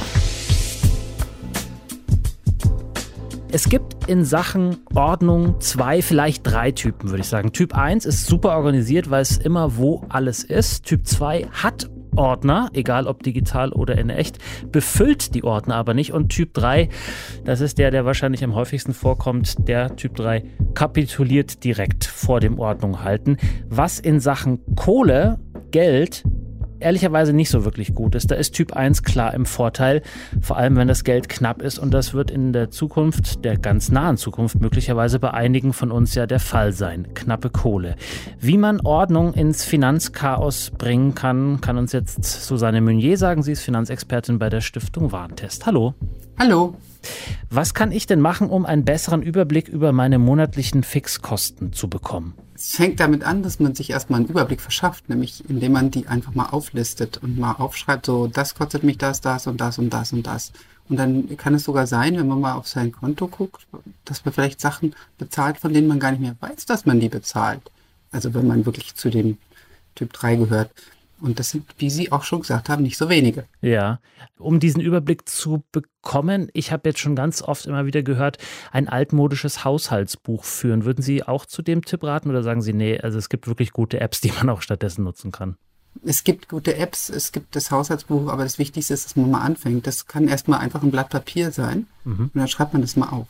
Es 3.55 3.69
gibt 3.69 4.08
in 4.08 4.25
Sachen 4.25 4.78
Ordnung 4.94 5.60
zwei, 5.60 6.00
vielleicht 6.00 6.46
drei 6.46 6.70
Typen, 6.70 7.10
würde 7.10 7.20
ich 7.20 7.28
sagen. 7.28 7.52
Typ 7.52 7.76
1 7.76 8.06
ist 8.06 8.26
super 8.26 8.56
organisiert, 8.56 9.10
weiß 9.10 9.38
immer, 9.38 9.76
wo 9.76 10.05
alles 10.08 10.43
ist. 10.43 10.86
Typ 10.86 11.06
2 11.06 11.48
hat 11.53 11.91
Ordner, 12.16 12.70
egal 12.72 13.06
ob 13.06 13.22
digital 13.22 13.72
oder 13.72 13.96
in 13.98 14.10
echt, 14.10 14.38
befüllt 14.70 15.34
die 15.34 15.44
Ordner 15.44 15.76
aber 15.76 15.94
nicht. 15.94 16.12
Und 16.12 16.28
Typ 16.28 16.54
3, 16.54 16.88
das 17.44 17.60
ist 17.60 17.78
der, 17.78 17.90
der 17.90 18.04
wahrscheinlich 18.04 18.44
am 18.44 18.54
häufigsten 18.54 18.92
vorkommt, 18.92 19.69
der 19.69 19.96
Typ 19.96 20.14
3 20.16 20.44
kapituliert 20.74 21.64
direkt 21.64 22.04
vor 22.04 22.40
dem 22.40 22.58
Ordnung 22.58 23.02
halten. 23.02 23.36
Was 23.69 23.98
in 23.98 24.20
Sachen 24.20 24.60
Kohle, 24.74 25.38
Geld 25.70 26.24
ehrlicherweise 26.82 27.32
nicht 27.32 27.51
so 27.51 27.65
wirklich 27.65 27.94
gut 27.94 28.15
ist. 28.15 28.31
Da 28.31 28.34
ist 28.34 28.55
Typ 28.55 28.74
1 28.74 29.03
klar 29.03 29.34
im 29.34 29.46
Vorteil, 29.46 30.03
vor 30.41 30.56
allem 30.56 30.77
wenn 30.77 30.89
das 30.89 31.05
Geld 31.05 31.29
knapp 31.29 31.62
ist 31.62 31.79
und 31.79 31.93
das 31.93 32.15
wird 32.15 32.31
in 32.31 32.53
der 32.53 32.70
Zukunft, 32.70 33.44
der 33.44 33.56
ganz 33.56 33.91
nahen 33.91 34.17
Zukunft 34.17 34.60
möglicherweise 34.60 35.19
bei 35.19 35.32
einigen 35.32 35.72
von 35.72 35.91
uns 35.91 36.15
ja 36.15 36.27
der 36.27 36.41
Fall 36.41 36.72
sein. 36.72 37.08
Knappe 37.15 37.51
Kohle. 37.51 37.96
Wie 38.41 38.58
man 38.58 38.81
Ordnung 38.81 39.32
ins 39.34 39.65
Finanzchaos 39.65 40.72
bringen 40.77 41.15
kann, 41.15 41.60
kann 41.60 41.79
uns 41.79 41.93
jetzt 41.93 42.24
Susanne 42.24 42.81
Meunier 42.81 43.17
sagen. 43.17 43.43
Sie 43.43 43.53
ist 43.53 43.62
Finanzexpertin 43.62 44.39
bei 44.39 44.51
der 44.51 44.60
Stiftung 44.60 45.12
Warentest. 45.12 45.67
Hallo. 45.67 45.94
Hallo. 46.39 46.74
Was 47.50 47.74
kann 47.74 47.92
ich 47.92 48.06
denn 48.06 48.20
machen, 48.20 48.50
um 48.50 48.66
einen 48.66 48.84
besseren 48.84 49.22
Überblick 49.22 49.68
über 49.68 49.92
meine 49.92 50.18
monatlichen 50.18 50.82
Fixkosten 50.82 51.72
zu 51.72 51.88
bekommen? 51.88 52.34
Es 52.54 52.76
fängt 52.76 53.00
damit 53.00 53.24
an, 53.24 53.42
dass 53.42 53.60
man 53.60 53.74
sich 53.74 53.90
erstmal 53.90 54.20
einen 54.20 54.28
Überblick 54.28 54.60
verschafft, 54.60 55.08
nämlich 55.08 55.48
indem 55.48 55.72
man 55.72 55.90
die 55.90 56.06
einfach 56.06 56.34
mal 56.34 56.46
auflistet 56.46 57.18
und 57.18 57.38
mal 57.38 57.52
aufschreibt, 57.52 58.06
so 58.06 58.28
das 58.28 58.54
kostet 58.54 58.84
mich 58.84 58.98
das, 58.98 59.20
das 59.20 59.46
und 59.46 59.60
das 59.60 59.78
und 59.78 59.90
das 59.90 60.12
und 60.12 60.26
das. 60.26 60.52
Und 60.88 60.96
dann 60.96 61.36
kann 61.36 61.54
es 61.54 61.64
sogar 61.64 61.86
sein, 61.86 62.16
wenn 62.16 62.28
man 62.28 62.40
mal 62.40 62.54
auf 62.54 62.68
sein 62.68 62.92
Konto 62.92 63.28
guckt, 63.28 63.66
dass 64.04 64.24
man 64.24 64.34
vielleicht 64.34 64.60
Sachen 64.60 64.94
bezahlt, 65.18 65.58
von 65.58 65.72
denen 65.72 65.88
man 65.88 66.00
gar 66.00 66.10
nicht 66.10 66.20
mehr 66.20 66.36
weiß, 66.40 66.66
dass 66.66 66.86
man 66.86 67.00
die 67.00 67.08
bezahlt. 67.08 67.62
Also 68.10 68.34
wenn 68.34 68.46
man 68.46 68.66
wirklich 68.66 68.94
zu 68.94 69.10
dem 69.10 69.38
Typ 69.94 70.12
3 70.12 70.36
gehört. 70.36 70.70
Und 71.22 71.38
das 71.38 71.50
sind, 71.50 71.64
wie 71.79 71.88
Sie 71.88 72.10
auch 72.10 72.24
schon 72.24 72.41
gesagt 72.41 72.69
haben, 72.69 72.82
nicht 72.82 72.98
so 72.98 73.08
wenige. 73.08 73.44
Ja, 73.60 74.00
um 74.38 74.58
diesen 74.58 74.81
Überblick 74.81 75.29
zu 75.29 75.62
bekommen, 75.70 76.48
ich 76.52 76.72
habe 76.72 76.88
jetzt 76.88 76.98
schon 76.98 77.14
ganz 77.14 77.43
oft 77.43 77.67
immer 77.67 77.86
wieder 77.86 78.02
gehört, 78.02 78.38
ein 78.72 78.88
altmodisches 78.88 79.64
Haushaltsbuch 79.64 80.43
führen. 80.43 80.84
Würden 80.84 81.00
Sie 81.02 81.22
auch 81.22 81.46
zu 81.46 81.62
dem 81.62 81.84
Tipp 81.84 82.02
raten 82.02 82.29
oder 82.29 82.43
sagen 82.43 82.60
Sie, 82.60 82.72
nee, 82.72 82.98
also 82.98 83.19
es 83.19 83.29
gibt 83.29 83.46
wirklich 83.46 83.72
gute 83.72 84.00
Apps, 84.00 84.20
die 84.20 84.32
man 84.32 84.48
auch 84.50 84.62
stattdessen 84.62 85.05
nutzen 85.05 85.31
kann? 85.31 85.56
Es 86.05 86.24
gibt 86.24 86.48
gute 86.48 86.76
Apps, 86.76 87.08
es 87.08 87.31
gibt 87.31 87.55
das 87.55 87.70
Haushaltsbuch, 87.70 88.29
aber 88.29 88.43
das 88.43 88.58
Wichtigste 88.58 88.94
ist, 88.94 89.05
dass 89.05 89.14
man 89.14 89.31
mal 89.31 89.43
anfängt. 89.43 89.86
Das 89.86 90.06
kann 90.06 90.26
erstmal 90.26 90.58
einfach 90.58 90.82
ein 90.82 90.91
Blatt 90.91 91.10
Papier 91.10 91.52
sein 91.52 91.86
mhm. 92.05 92.31
und 92.34 92.36
dann 92.36 92.48
schreibt 92.48 92.72
man 92.72 92.82
das 92.82 92.96
mal 92.96 93.10
auf. 93.10 93.29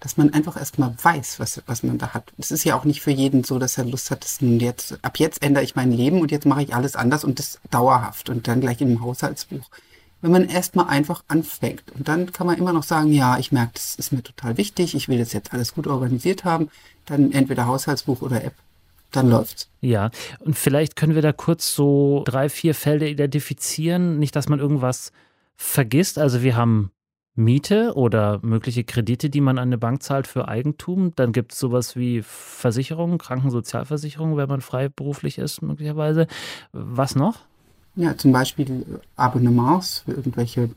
Dass 0.00 0.16
man 0.16 0.32
einfach 0.32 0.56
erstmal 0.56 0.94
weiß, 1.00 1.38
was, 1.38 1.62
was 1.66 1.82
man 1.82 1.98
da 1.98 2.14
hat. 2.14 2.32
Es 2.38 2.50
ist 2.50 2.64
ja 2.64 2.74
auch 2.74 2.84
nicht 2.84 3.02
für 3.02 3.10
jeden 3.10 3.44
so, 3.44 3.58
dass 3.58 3.78
er 3.78 3.84
Lust 3.84 4.10
hat, 4.10 4.24
dass 4.24 4.38
jetzt, 4.40 4.98
ab 5.02 5.18
jetzt 5.18 5.42
ändere 5.42 5.62
ich 5.62 5.76
mein 5.76 5.92
Leben 5.92 6.20
und 6.20 6.30
jetzt 6.30 6.46
mache 6.46 6.62
ich 6.62 6.74
alles 6.74 6.96
anders 6.96 7.22
und 7.22 7.38
das 7.38 7.60
dauerhaft 7.70 8.30
und 8.30 8.48
dann 8.48 8.60
gleich 8.60 8.80
in 8.80 8.88
einem 8.88 9.02
Haushaltsbuch. 9.02 9.68
Wenn 10.22 10.32
man 10.32 10.48
erstmal 10.48 10.88
einfach 10.88 11.22
anfängt 11.28 11.84
und 11.94 12.08
dann 12.08 12.32
kann 12.32 12.46
man 12.46 12.58
immer 12.58 12.72
noch 12.72 12.82
sagen, 12.82 13.12
ja, 13.12 13.38
ich 13.38 13.52
merke, 13.52 13.72
das 13.74 13.94
ist 13.94 14.12
mir 14.12 14.22
total 14.22 14.56
wichtig, 14.56 14.94
ich 14.94 15.08
will 15.08 15.18
das 15.18 15.32
jetzt 15.32 15.52
alles 15.52 15.74
gut 15.74 15.86
organisiert 15.86 16.44
haben, 16.44 16.70
dann 17.06 17.32
entweder 17.32 17.66
Haushaltsbuch 17.66 18.22
oder 18.22 18.42
App 18.42 18.54
dann 19.10 19.28
läuft's. 19.28 19.68
Ja, 19.80 20.10
und 20.38 20.56
vielleicht 20.56 20.96
können 20.96 21.14
wir 21.14 21.22
da 21.22 21.32
kurz 21.32 21.74
so 21.74 22.22
drei, 22.26 22.48
vier 22.48 22.74
Felder 22.74 23.06
identifizieren. 23.06 24.18
Nicht, 24.18 24.36
dass 24.36 24.48
man 24.48 24.60
irgendwas 24.60 25.12
vergisst. 25.56 26.18
Also 26.18 26.42
wir 26.42 26.56
haben 26.56 26.92
Miete 27.34 27.94
oder 27.94 28.40
mögliche 28.42 28.84
Kredite, 28.84 29.30
die 29.30 29.40
man 29.40 29.58
an 29.58 29.68
eine 29.68 29.78
Bank 29.78 30.02
zahlt 30.02 30.26
für 30.26 30.48
Eigentum. 30.48 31.14
Dann 31.14 31.32
gibt 31.32 31.52
es 31.52 31.58
sowas 31.58 31.96
wie 31.96 32.22
Versicherungen, 32.22 33.18
Krankensozialversicherung, 33.18 34.36
wenn 34.36 34.48
man 34.48 34.60
freiberuflich 34.60 35.38
ist, 35.38 35.62
möglicherweise. 35.62 36.26
Was 36.72 37.14
noch? 37.14 37.38
Ja, 37.96 38.16
zum 38.16 38.32
Beispiel 38.32 39.00
Abonnements 39.16 40.00
für 40.00 40.12
irgendwelche 40.12 40.70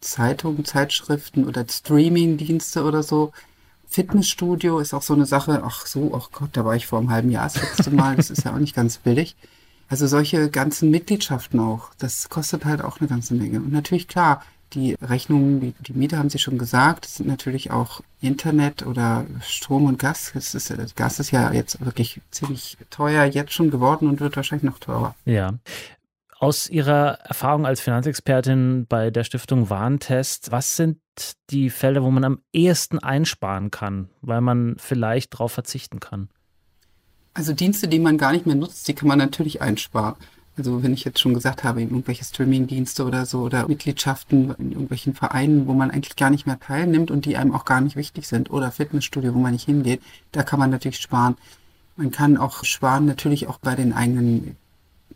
Zeitungen, 0.00 0.64
Zeitschriften 0.64 1.46
oder 1.46 1.64
Streaming-Dienste 1.68 2.84
oder 2.84 3.02
so. 3.02 3.32
Fitnessstudio 3.86 4.78
ist 4.78 4.94
auch 4.94 5.02
so 5.02 5.14
eine 5.14 5.26
Sache. 5.26 5.62
Ach 5.64 5.86
so, 5.86 6.12
ach 6.14 6.30
Gott, 6.32 6.50
da 6.52 6.64
war 6.64 6.74
ich 6.74 6.86
vor 6.86 6.98
einem 6.98 7.10
halben 7.10 7.30
Jahr 7.30 7.44
das 7.44 7.62
letzte 7.62 7.90
Mal. 7.90 8.16
Das 8.16 8.30
ist 8.30 8.44
ja 8.44 8.52
auch 8.52 8.58
nicht 8.58 8.74
ganz 8.74 8.98
billig. 8.98 9.36
Also 9.88 10.06
solche 10.06 10.50
ganzen 10.50 10.90
Mitgliedschaften 10.90 11.60
auch, 11.60 11.90
das 11.98 12.28
kostet 12.28 12.64
halt 12.64 12.82
auch 12.82 13.00
eine 13.00 13.08
ganze 13.08 13.34
Menge. 13.34 13.58
Und 13.58 13.72
natürlich 13.72 14.08
klar, 14.08 14.42
die 14.72 14.94
Rechnungen, 15.00 15.60
die, 15.60 15.74
die 15.80 15.92
Miete 15.92 16.18
haben 16.18 16.30
Sie 16.30 16.38
schon 16.38 16.58
gesagt, 16.58 17.04
das 17.04 17.16
sind 17.16 17.28
natürlich 17.28 17.70
auch 17.70 18.00
Internet 18.20 18.84
oder 18.86 19.26
Strom 19.42 19.84
und 19.84 19.98
Gas. 19.98 20.32
Das 20.34 20.54
ist, 20.54 20.70
das 20.70 20.94
Gas 20.94 21.20
ist 21.20 21.30
ja 21.30 21.52
jetzt 21.52 21.84
wirklich 21.84 22.20
ziemlich 22.30 22.76
teuer 22.90 23.24
jetzt 23.24 23.52
schon 23.52 23.70
geworden 23.70 24.08
und 24.08 24.20
wird 24.20 24.36
wahrscheinlich 24.36 24.68
noch 24.68 24.78
teurer. 24.78 25.14
Ja. 25.24 25.54
Aus 26.38 26.68
Ihrer 26.68 27.20
Erfahrung 27.20 27.64
als 27.64 27.80
Finanzexpertin 27.80 28.86
bei 28.88 29.10
der 29.10 29.24
Stiftung 29.24 29.70
Warentest, 29.70 30.50
was 30.50 30.76
sind 30.76 30.98
die 31.50 31.70
Felder, 31.70 32.02
wo 32.02 32.10
man 32.10 32.24
am 32.24 32.40
ehesten 32.52 32.98
einsparen 32.98 33.70
kann, 33.70 34.08
weil 34.20 34.40
man 34.40 34.76
vielleicht 34.78 35.34
darauf 35.34 35.52
verzichten 35.52 36.00
kann? 36.00 36.28
Also 37.34 37.52
Dienste, 37.52 37.88
die 37.88 37.98
man 37.98 38.18
gar 38.18 38.32
nicht 38.32 38.46
mehr 38.46 38.56
nutzt, 38.56 38.86
die 38.86 38.94
kann 38.94 39.08
man 39.08 39.18
natürlich 39.18 39.60
einsparen. 39.60 40.16
Also 40.56 40.82
wenn 40.82 40.94
ich 40.94 41.04
jetzt 41.04 41.20
schon 41.20 41.34
gesagt 41.34 41.64
habe, 41.64 41.82
irgendwelche 41.82 42.24
Streaming-Dienste 42.24 43.04
oder 43.04 43.26
so 43.26 43.40
oder 43.40 43.66
Mitgliedschaften 43.66 44.54
in 44.58 44.72
irgendwelchen 44.72 45.14
Vereinen, 45.14 45.66
wo 45.66 45.72
man 45.72 45.90
eigentlich 45.90 46.16
gar 46.16 46.30
nicht 46.30 46.46
mehr 46.46 46.60
teilnimmt 46.60 47.10
und 47.10 47.24
die 47.24 47.36
einem 47.36 47.52
auch 47.52 47.64
gar 47.64 47.80
nicht 47.80 47.96
wichtig 47.96 48.28
sind 48.28 48.50
oder 48.50 48.70
Fitnessstudio, 48.70 49.34
wo 49.34 49.38
man 49.38 49.52
nicht 49.52 49.64
hingeht, 49.64 50.00
da 50.30 50.42
kann 50.44 50.60
man 50.60 50.70
natürlich 50.70 50.98
sparen. 50.98 51.36
Man 51.96 52.10
kann 52.12 52.36
auch 52.36 52.64
sparen 52.64 53.06
natürlich 53.06 53.48
auch 53.48 53.58
bei 53.58 53.74
den 53.74 53.92
eigenen 53.92 54.56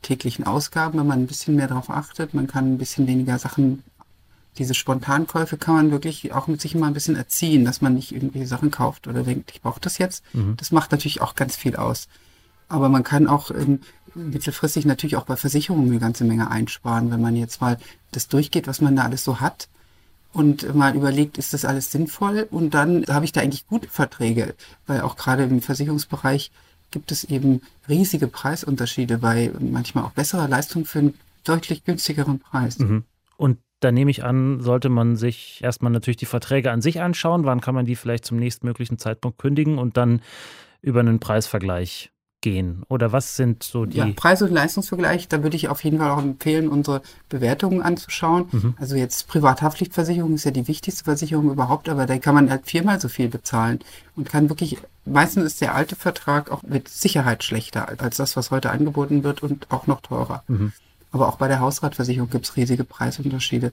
täglichen 0.03 0.47
Ausgaben, 0.47 0.99
wenn 0.99 1.07
man 1.07 1.21
ein 1.21 1.27
bisschen 1.27 1.55
mehr 1.57 1.69
darauf 1.69 1.91
achtet. 1.91 2.35
Man 2.35 2.47
kann 2.47 2.75
ein 2.75 2.79
bisschen 2.79 3.07
weniger 3.07 3.39
Sachen 3.39 3.83
diese 4.59 4.75
Spontankäufe 4.75 5.57
kann 5.57 5.75
man 5.75 5.91
wirklich 5.91 6.33
auch 6.33 6.49
mit 6.49 6.61
sich 6.61 6.75
immer 6.75 6.87
ein 6.87 6.95
bisschen 6.95 7.17
erziehen, 7.17 7.65
dass 7.65 7.81
man 7.81 7.95
nicht 7.95 8.13
irgendwelche 8.13 8.49
Sachen 8.49 8.71
kauft 8.71 9.07
oder 9.07 9.23
denkt, 9.23 9.53
ich 9.53 9.63
brauche 9.63 9.81
das 9.81 9.99
jetzt. 9.99 10.25
Mhm. 10.35 10.57
Das 10.57 10.73
macht 10.73 10.91
natürlich 10.91 11.21
auch 11.21 11.35
ganz 11.35 11.57
viel 11.57 11.77
aus. 11.77 12.09
Aber 12.69 12.89
man 12.89 13.03
kann 13.03 13.27
auch 13.27 13.51
ähm, 13.51 13.81
mittelfristig 14.15 14.85
natürlich 14.85 15.17
auch 15.17 15.25
bei 15.25 15.37
Versicherungen 15.37 15.91
eine 15.91 16.01
ganze 16.01 16.25
Menge 16.25 16.51
einsparen, 16.51 17.11
wenn 17.11 17.21
man 17.21 17.37
jetzt 17.37 17.61
mal 17.61 17.79
das 18.13 18.29
durchgeht, 18.29 18.67
was 18.67 18.81
man 18.81 18.97
da 18.97 19.05
alles 19.05 19.25
so 19.25 19.41
hat 19.41 19.69
und 20.33 20.75
mal 20.75 20.95
überlegt, 20.95 21.39
ist 21.39 21.55
das 21.55 21.65
alles 21.65 21.91
sinnvoll? 21.91 22.47
Und 22.51 22.75
dann 22.75 23.05
habe 23.07 23.25
ich 23.25 23.33
da 23.33 23.41
eigentlich 23.41 23.67
gute 23.67 23.89
Verträge, 23.89 24.55
weil 24.87 25.01
auch 25.01 25.17
gerade 25.17 25.45
im 25.45 25.63
Versicherungsbereich 25.63 26.51
gibt 26.91 27.13
es 27.13 27.25
eben 27.25 27.63
riesige 27.89 28.29
Preisunterschiede 28.29 29.19
bei 29.19 29.51
manchmal 29.59 30.05
auch 30.05 30.13
besserer 30.13 30.49
Leistung 30.49 30.85
für 30.85 31.01
einen 31.01 31.15
deutlich 31.45 31.85
günstigeren 31.85 32.39
Preis. 32.39 32.79
Mhm. 32.79 33.05
Und 33.37 33.59
da 33.81 33.93
nehme 33.93 34.11
ich 34.11 34.25
an, 34.25 34.61
sollte 34.61 34.89
man 34.89 35.17
sich 35.17 35.61
erstmal 35.63 35.93
natürlich 35.93 36.17
die 36.17 36.27
Verträge 36.27 36.73
an 36.73 36.83
sich 36.83 37.01
anschauen. 37.01 37.45
Wann 37.45 37.61
kann 37.61 37.75
man 37.75 37.87
die 37.87 37.97
vielleicht 37.97 38.25
zum 38.25 38.39
nächstmöglichen 38.39 38.99
Zeitpunkt 38.99 39.39
kündigen 39.39 39.79
und 39.79 39.97
dann 39.97 40.21
über 40.83 41.01
einen 41.01 41.21
Preisvergleich 41.21 42.11
gehen? 42.41 42.83
Oder 42.89 43.13
was 43.13 43.37
sind 43.37 43.63
so 43.63 43.85
die. 43.85 43.99
Ja, 43.99 44.09
Preis- 44.15 44.43
und 44.43 44.53
Leistungsvergleich, 44.53 45.29
da 45.29 45.43
würde 45.43 45.57
ich 45.57 45.69
auf 45.69 45.83
jeden 45.83 45.99
Fall 45.99 46.11
auch 46.11 46.23
empfehlen, 46.23 46.69
unsere 46.69 47.03
Bewertungen 47.29 47.83
anzuschauen. 47.83 48.47
Mhm. 48.53 48.75
Also 48.79 48.97
jetzt 48.97 49.29
Privathaftpflichtversicherung 49.29 50.35
ist 50.35 50.45
ja 50.45 50.51
die 50.51 50.69
wichtigste 50.69 51.05
Versicherung 51.05 51.51
überhaupt, 51.51 51.89
aber 51.89 52.07
da 52.07 52.19
kann 52.19 52.35
man 52.35 52.51
halt 52.51 52.67
viermal 52.67 53.01
so 53.01 53.09
viel 53.09 53.29
bezahlen 53.29 53.81
und 54.15 54.29
kann 54.29 54.49
wirklich, 54.49 54.79
meistens 55.05 55.45
ist 55.45 55.61
der 55.61 55.75
alte 55.75 55.97
Vertrag 55.97 56.51
auch 56.51 56.63
mit 56.63 56.89
Sicherheit 56.89 57.43
schlechter 57.43 57.89
als 57.99 58.19
das, 58.19 58.37
was 58.37 58.51
heute 58.51 58.71
angeboten 58.71 59.25
wird 59.25 59.43
und 59.43 59.71
auch 59.71 59.87
noch 59.87 60.01
teurer. 60.01 60.45
Mhm. 60.47 60.73
Aber 61.11 61.29
auch 61.29 61.37
bei 61.37 61.49
der 61.49 61.61
Hausratversicherung 61.61 62.31
gibt 62.31 62.47
es 62.47 62.57
riesige 62.57 62.85
Preisunterschiede. 62.85 63.73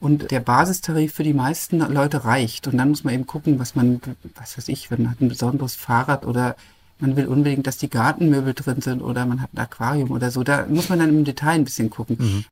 Und 0.00 0.30
der 0.32 0.40
Basistarif 0.40 1.14
für 1.14 1.22
die 1.22 1.34
meisten 1.34 1.78
Leute 1.78 2.24
reicht. 2.24 2.66
Und 2.66 2.76
dann 2.76 2.88
muss 2.88 3.04
man 3.04 3.14
eben 3.14 3.26
gucken, 3.26 3.60
was 3.60 3.76
man, 3.76 4.00
was 4.34 4.58
weiß 4.58 4.68
ich, 4.68 4.90
wenn 4.90 5.02
man 5.02 5.12
hat 5.12 5.20
ein 5.20 5.28
besonderes 5.28 5.76
Fahrrad 5.76 6.26
oder 6.26 6.56
man 6.98 7.16
will 7.16 7.26
unbedingt, 7.26 7.66
dass 7.66 7.78
die 7.78 7.90
Gartenmöbel 7.90 8.54
drin 8.54 8.80
sind 8.80 9.02
oder 9.02 9.26
man 9.26 9.42
hat 9.42 9.50
ein 9.52 9.58
Aquarium 9.58 10.10
oder 10.10 10.30
so. 10.30 10.42
Da 10.42 10.66
muss 10.66 10.88
man 10.88 11.00
dann 11.00 11.08
im 11.08 11.24
Detail 11.24 11.52
ein 11.52 11.64
bisschen 11.64 11.90
gucken. 11.90 12.16
Mhm. 12.18 12.44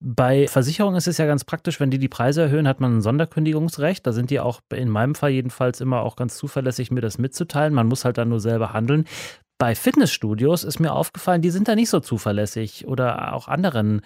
Bei 0.00 0.48
Versicherungen 0.48 0.96
ist 0.96 1.08
es 1.08 1.18
ja 1.18 1.26
ganz 1.26 1.44
praktisch, 1.44 1.78
wenn 1.78 1.90
die 1.90 1.98
die 1.98 2.08
Preise 2.08 2.42
erhöhen, 2.42 2.66
hat 2.66 2.80
man 2.80 2.98
ein 2.98 3.02
Sonderkündigungsrecht. 3.02 4.06
Da 4.06 4.12
sind 4.12 4.30
die 4.30 4.40
auch 4.40 4.60
in 4.74 4.88
meinem 4.88 5.14
Fall 5.14 5.30
jedenfalls 5.30 5.80
immer 5.80 6.00
auch 6.00 6.16
ganz 6.16 6.36
zuverlässig, 6.36 6.90
mir 6.90 7.00
das 7.00 7.18
mitzuteilen. 7.18 7.74
Man 7.74 7.86
muss 7.86 8.04
halt 8.04 8.18
dann 8.18 8.30
nur 8.30 8.40
selber 8.40 8.72
handeln. 8.72 9.04
Bei 9.58 9.74
Fitnessstudios 9.74 10.62
ist 10.62 10.78
mir 10.78 10.92
aufgefallen, 10.92 11.42
die 11.42 11.50
sind 11.50 11.66
da 11.66 11.74
nicht 11.74 11.90
so 11.90 11.98
zuverlässig 11.98 12.86
oder 12.86 13.34
auch 13.34 13.48
anderen 13.48 14.02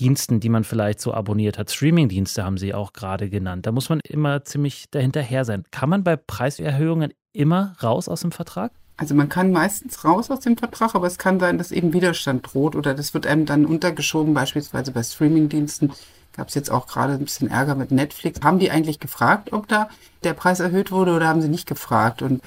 Diensten, 0.00 0.40
die 0.40 0.48
man 0.48 0.64
vielleicht 0.64 0.98
so 0.98 1.12
abonniert 1.12 1.58
hat. 1.58 1.70
Streamingdienste 1.70 2.42
haben 2.42 2.56
sie 2.56 2.72
auch 2.72 2.94
gerade 2.94 3.28
genannt. 3.28 3.66
Da 3.66 3.72
muss 3.72 3.90
man 3.90 4.00
immer 4.00 4.44
ziemlich 4.44 4.86
dahinterher 4.90 5.44
sein. 5.44 5.64
Kann 5.70 5.90
man 5.90 6.04
bei 6.04 6.16
Preiserhöhungen 6.16 7.12
immer 7.34 7.74
raus 7.82 8.08
aus 8.08 8.22
dem 8.22 8.32
Vertrag? 8.32 8.72
Also 8.96 9.14
man 9.14 9.28
kann 9.28 9.50
meistens 9.50 10.04
raus 10.04 10.30
aus 10.30 10.40
dem 10.40 10.56
Vertrag, 10.56 10.94
aber 10.94 11.06
es 11.06 11.18
kann 11.18 11.40
sein, 11.40 11.58
dass 11.58 11.72
eben 11.72 11.92
Widerstand 11.92 12.52
droht 12.52 12.76
oder 12.76 12.94
das 12.94 13.12
wird 13.12 13.26
einem 13.26 13.44
dann 13.44 13.66
untergeschoben, 13.66 14.34
beispielsweise 14.34 14.92
bei 14.92 15.02
Streamingdiensten 15.02 15.92
gab 16.36 16.48
es 16.48 16.54
jetzt 16.54 16.70
auch 16.70 16.86
gerade 16.86 17.14
ein 17.14 17.24
bisschen 17.24 17.50
Ärger 17.50 17.74
mit 17.74 17.90
Netflix. 17.90 18.40
Haben 18.42 18.58
die 18.58 18.70
eigentlich 18.70 19.00
gefragt, 19.00 19.52
ob 19.52 19.68
da 19.68 19.88
der 20.24 20.34
Preis 20.34 20.60
erhöht 20.60 20.90
wurde 20.90 21.14
oder 21.14 21.28
haben 21.28 21.42
sie 21.42 21.48
nicht 21.48 21.66
gefragt? 21.66 22.22
Und 22.22 22.42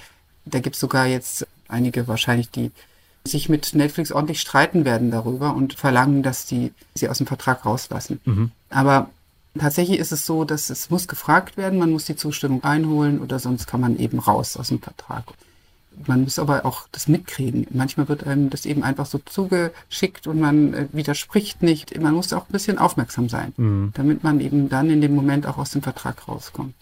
da 0.46 0.60
gibt 0.60 0.76
es 0.76 0.80
sogar 0.80 1.06
jetzt 1.06 1.48
einige 1.68 2.08
wahrscheinlich, 2.08 2.50
die 2.50 2.72
sich 3.24 3.50
mit 3.50 3.76
Netflix 3.76 4.12
ordentlich 4.12 4.42
streiten 4.42 4.86
werden 4.86 5.12
darüber 5.12 5.54
und 5.54 5.74
verlangen, 5.74 6.24
dass 6.24 6.46
die 6.46 6.72
sie 6.96 7.10
aus 7.10 7.18
dem 7.18 7.28
Vertrag 7.28 7.66
rauslassen. 7.66 8.20
Mhm. 8.26 8.52
Aber 8.70 9.10
tatsächlich 9.58 10.00
ist 10.00 10.12
es 10.12 10.26
so, 10.26 10.44
dass 10.44 10.70
es 10.70 10.90
muss 10.90 11.08
gefragt 11.08 11.58
werden, 11.58 11.80
man 11.80 11.92
muss 11.92 12.06
die 12.06 12.16
Zustimmung 12.16 12.64
einholen 12.64 13.20
oder 13.20 13.40
sonst 13.40 13.68
kann 13.68 13.82
man 13.82 13.98
eben 13.98 14.20
raus 14.20 14.58
aus 14.58 14.70
dem 14.70 14.82
Vertrag. 14.82 15.26
Man 16.06 16.24
muss 16.24 16.40
aber 16.40 16.66
auch 16.66 16.88
das 16.92 17.08
mitkriegen. 17.08 17.66
Manchmal 17.72 18.08
wird 18.08 18.26
einem 18.26 18.50
das 18.50 18.66
eben 18.66 18.84
einfach 18.84 19.06
so 19.06 19.20
zugeschickt 19.20 20.28
und 20.28 20.40
man 20.40 20.74
äh, 20.74 20.88
widerspricht 20.92 21.64
nicht. 21.64 22.00
Man 22.00 22.14
muss 22.14 22.34
auch 22.34 22.48
ein 22.50 22.52
bisschen 22.52 22.78
aufmerksam 22.78 23.30
sein, 23.30 23.54
mhm. 23.58 23.92
damit 23.94 24.24
man 24.24 24.40
eben 24.40 24.70
dann 24.70 24.90
in 24.90 25.02
dem 25.02 25.16
Moment 25.16 25.48
auch 25.48 25.58
aus 25.58 25.72
dem 25.72 25.82
Vertrag 25.82 26.28
rauskommt. 26.28 26.76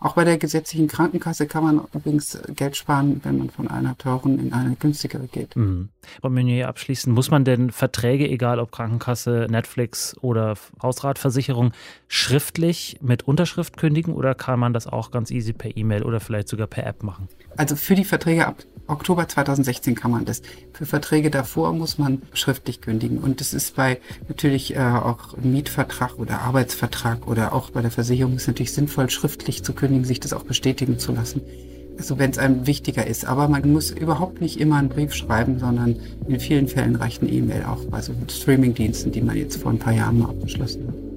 Auch 0.00 0.14
bei 0.14 0.24
der 0.24 0.38
gesetzlichen 0.38 0.88
Krankenkasse 0.88 1.46
kann 1.46 1.62
man 1.62 1.82
übrigens 1.94 2.38
Geld 2.56 2.74
sparen, 2.74 3.20
wenn 3.22 3.36
man 3.36 3.50
von 3.50 3.68
einer 3.68 3.98
teuren 3.98 4.38
in 4.38 4.54
eine 4.54 4.74
günstigere 4.74 5.26
geht. 5.26 5.54
Mhm. 5.56 5.90
Frau 6.22 6.30
Meunier, 6.30 6.68
abschließend, 6.68 7.14
muss 7.14 7.30
man 7.30 7.44
denn 7.44 7.70
Verträge, 7.70 8.26
egal 8.26 8.60
ob 8.60 8.72
Krankenkasse, 8.72 9.46
Netflix 9.50 10.16
oder 10.22 10.54
Hausratversicherung, 10.82 11.72
schriftlich 12.08 12.96
mit 13.02 13.28
Unterschrift 13.28 13.76
kündigen 13.76 14.14
oder 14.14 14.34
kann 14.34 14.58
man 14.58 14.72
das 14.72 14.86
auch 14.86 15.10
ganz 15.10 15.30
easy 15.30 15.52
per 15.52 15.76
E-Mail 15.76 16.02
oder 16.02 16.20
vielleicht 16.20 16.48
sogar 16.48 16.66
per 16.66 16.86
App 16.86 17.02
machen? 17.02 17.28
Also 17.58 17.76
für 17.76 17.94
die 17.94 18.04
Verträge 18.04 18.46
ab 18.46 18.64
Oktober 18.90 19.28
2016 19.28 19.94
kann 19.94 20.10
man 20.10 20.24
das. 20.24 20.42
Für 20.72 20.84
Verträge 20.84 21.30
davor 21.30 21.72
muss 21.72 21.96
man 21.96 22.22
schriftlich 22.32 22.80
kündigen. 22.80 23.18
Und 23.18 23.40
das 23.40 23.54
ist 23.54 23.76
bei 23.76 24.00
natürlich 24.28 24.74
äh, 24.74 24.80
auch 24.80 25.36
Mietvertrag 25.36 26.18
oder 26.18 26.40
Arbeitsvertrag 26.40 27.28
oder 27.28 27.52
auch 27.52 27.70
bei 27.70 27.82
der 27.82 27.92
Versicherung 27.92 28.34
ist 28.34 28.48
natürlich 28.48 28.72
sinnvoll, 28.72 29.08
schriftlich 29.08 29.62
zu 29.62 29.74
kündigen, 29.74 29.89
sich 30.04 30.20
das 30.20 30.32
auch 30.32 30.44
bestätigen 30.44 30.98
zu 30.98 31.12
lassen. 31.12 31.42
Also 31.98 32.18
wenn 32.18 32.30
es 32.30 32.38
einem 32.38 32.66
wichtiger 32.66 33.06
ist. 33.06 33.26
Aber 33.26 33.48
man 33.48 33.70
muss 33.72 33.90
überhaupt 33.90 34.40
nicht 34.40 34.58
immer 34.58 34.76
einen 34.76 34.88
Brief 34.88 35.12
schreiben, 35.12 35.58
sondern 35.58 35.96
in 36.26 36.40
vielen 36.40 36.68
Fällen 36.68 36.96
reicht 36.96 37.22
eine 37.22 37.30
E-Mail 37.30 37.64
auch 37.64 37.84
bei 37.84 38.00
so 38.00 38.12
Streamingdiensten, 38.28 39.12
die 39.12 39.20
man 39.20 39.36
jetzt 39.36 39.56
vor 39.56 39.70
ein 39.70 39.78
paar 39.78 39.92
Jahren 39.92 40.18
mal 40.18 40.30
abgeschlossen 40.30 40.88
hat 40.88 41.09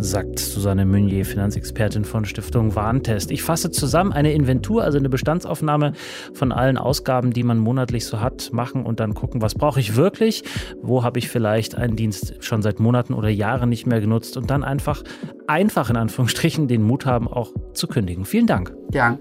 sagt 0.00 0.38
Susanne 0.38 0.84
Meunier, 0.84 1.24
Finanzexpertin 1.24 2.04
von 2.04 2.24
Stiftung 2.24 2.74
Warntest. 2.74 3.30
Ich 3.30 3.42
fasse 3.42 3.70
zusammen 3.70 4.12
eine 4.12 4.32
Inventur, 4.32 4.84
also 4.84 4.98
eine 4.98 5.08
Bestandsaufnahme 5.08 5.92
von 6.32 6.52
allen 6.52 6.76
Ausgaben, 6.76 7.32
die 7.32 7.42
man 7.42 7.58
monatlich 7.58 8.06
so 8.06 8.20
hat, 8.20 8.52
machen 8.52 8.84
und 8.84 9.00
dann 9.00 9.14
gucken, 9.14 9.42
was 9.42 9.54
brauche 9.54 9.80
ich 9.80 9.96
wirklich, 9.96 10.42
wo 10.82 11.02
habe 11.02 11.18
ich 11.18 11.28
vielleicht 11.28 11.74
einen 11.74 11.96
Dienst 11.96 12.34
schon 12.40 12.62
seit 12.62 12.80
Monaten 12.80 13.14
oder 13.14 13.28
Jahren 13.28 13.68
nicht 13.68 13.86
mehr 13.86 14.00
genutzt 14.00 14.36
und 14.36 14.50
dann 14.50 14.64
einfach, 14.64 15.02
einfach 15.46 15.90
in 15.90 15.96
Anführungsstrichen, 15.96 16.68
den 16.68 16.82
Mut 16.82 17.06
haben, 17.06 17.28
auch 17.28 17.52
zu 17.72 17.86
kündigen. 17.86 18.24
Vielen 18.24 18.46
Dank. 18.46 18.74
Ja. 18.92 19.18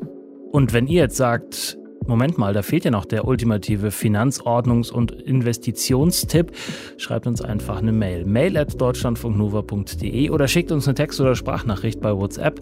Und 0.51 0.74
wenn 0.74 0.88
ihr 0.88 1.01
jetzt 1.01 1.18
sagt, 1.18 1.77
Moment 2.07 2.38
mal, 2.38 2.53
da 2.53 2.62
fehlt 2.62 2.86
ja 2.86 2.91
noch 2.91 3.05
der 3.05 3.27
ultimative 3.27 3.89
Finanzordnungs- 3.89 4.91
und 4.91 5.12
Investitionstipp. 5.12 6.51
Schreibt 6.98 7.27
uns 7.27 7.41
einfach 7.41 7.77
eine 7.77 7.91
Mail. 7.91 8.25
Mail 8.25 8.57
at 8.57 8.79
deutschlandfunknova.de 8.79 10.29
oder 10.29 10.48
schickt 10.48 10.72
uns 10.72 10.88
eine 10.88 10.95
Text- 10.95 11.22
oder 11.22 11.36
Sprachnachricht 11.36 12.01
bei 12.01 12.15
WhatsApp 12.15 12.62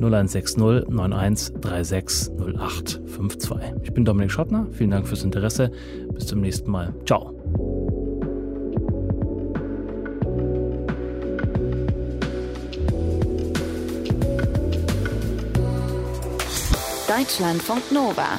0160 0.00 0.62
91 0.88 1.54
36 1.62 2.32
08 2.56 3.00
52. 3.06 3.56
Ich 3.82 3.92
bin 3.92 4.04
Dominik 4.04 4.30
Schottner. 4.30 4.66
Vielen 4.72 4.90
Dank 4.90 5.06
fürs 5.06 5.24
Interesse. 5.24 5.70
Bis 6.12 6.26
zum 6.26 6.40
nächsten 6.40 6.70
Mal. 6.70 6.94
Ciao. 7.06 7.34
Deutschlandfunk 17.08 17.90
Nova 17.92 18.38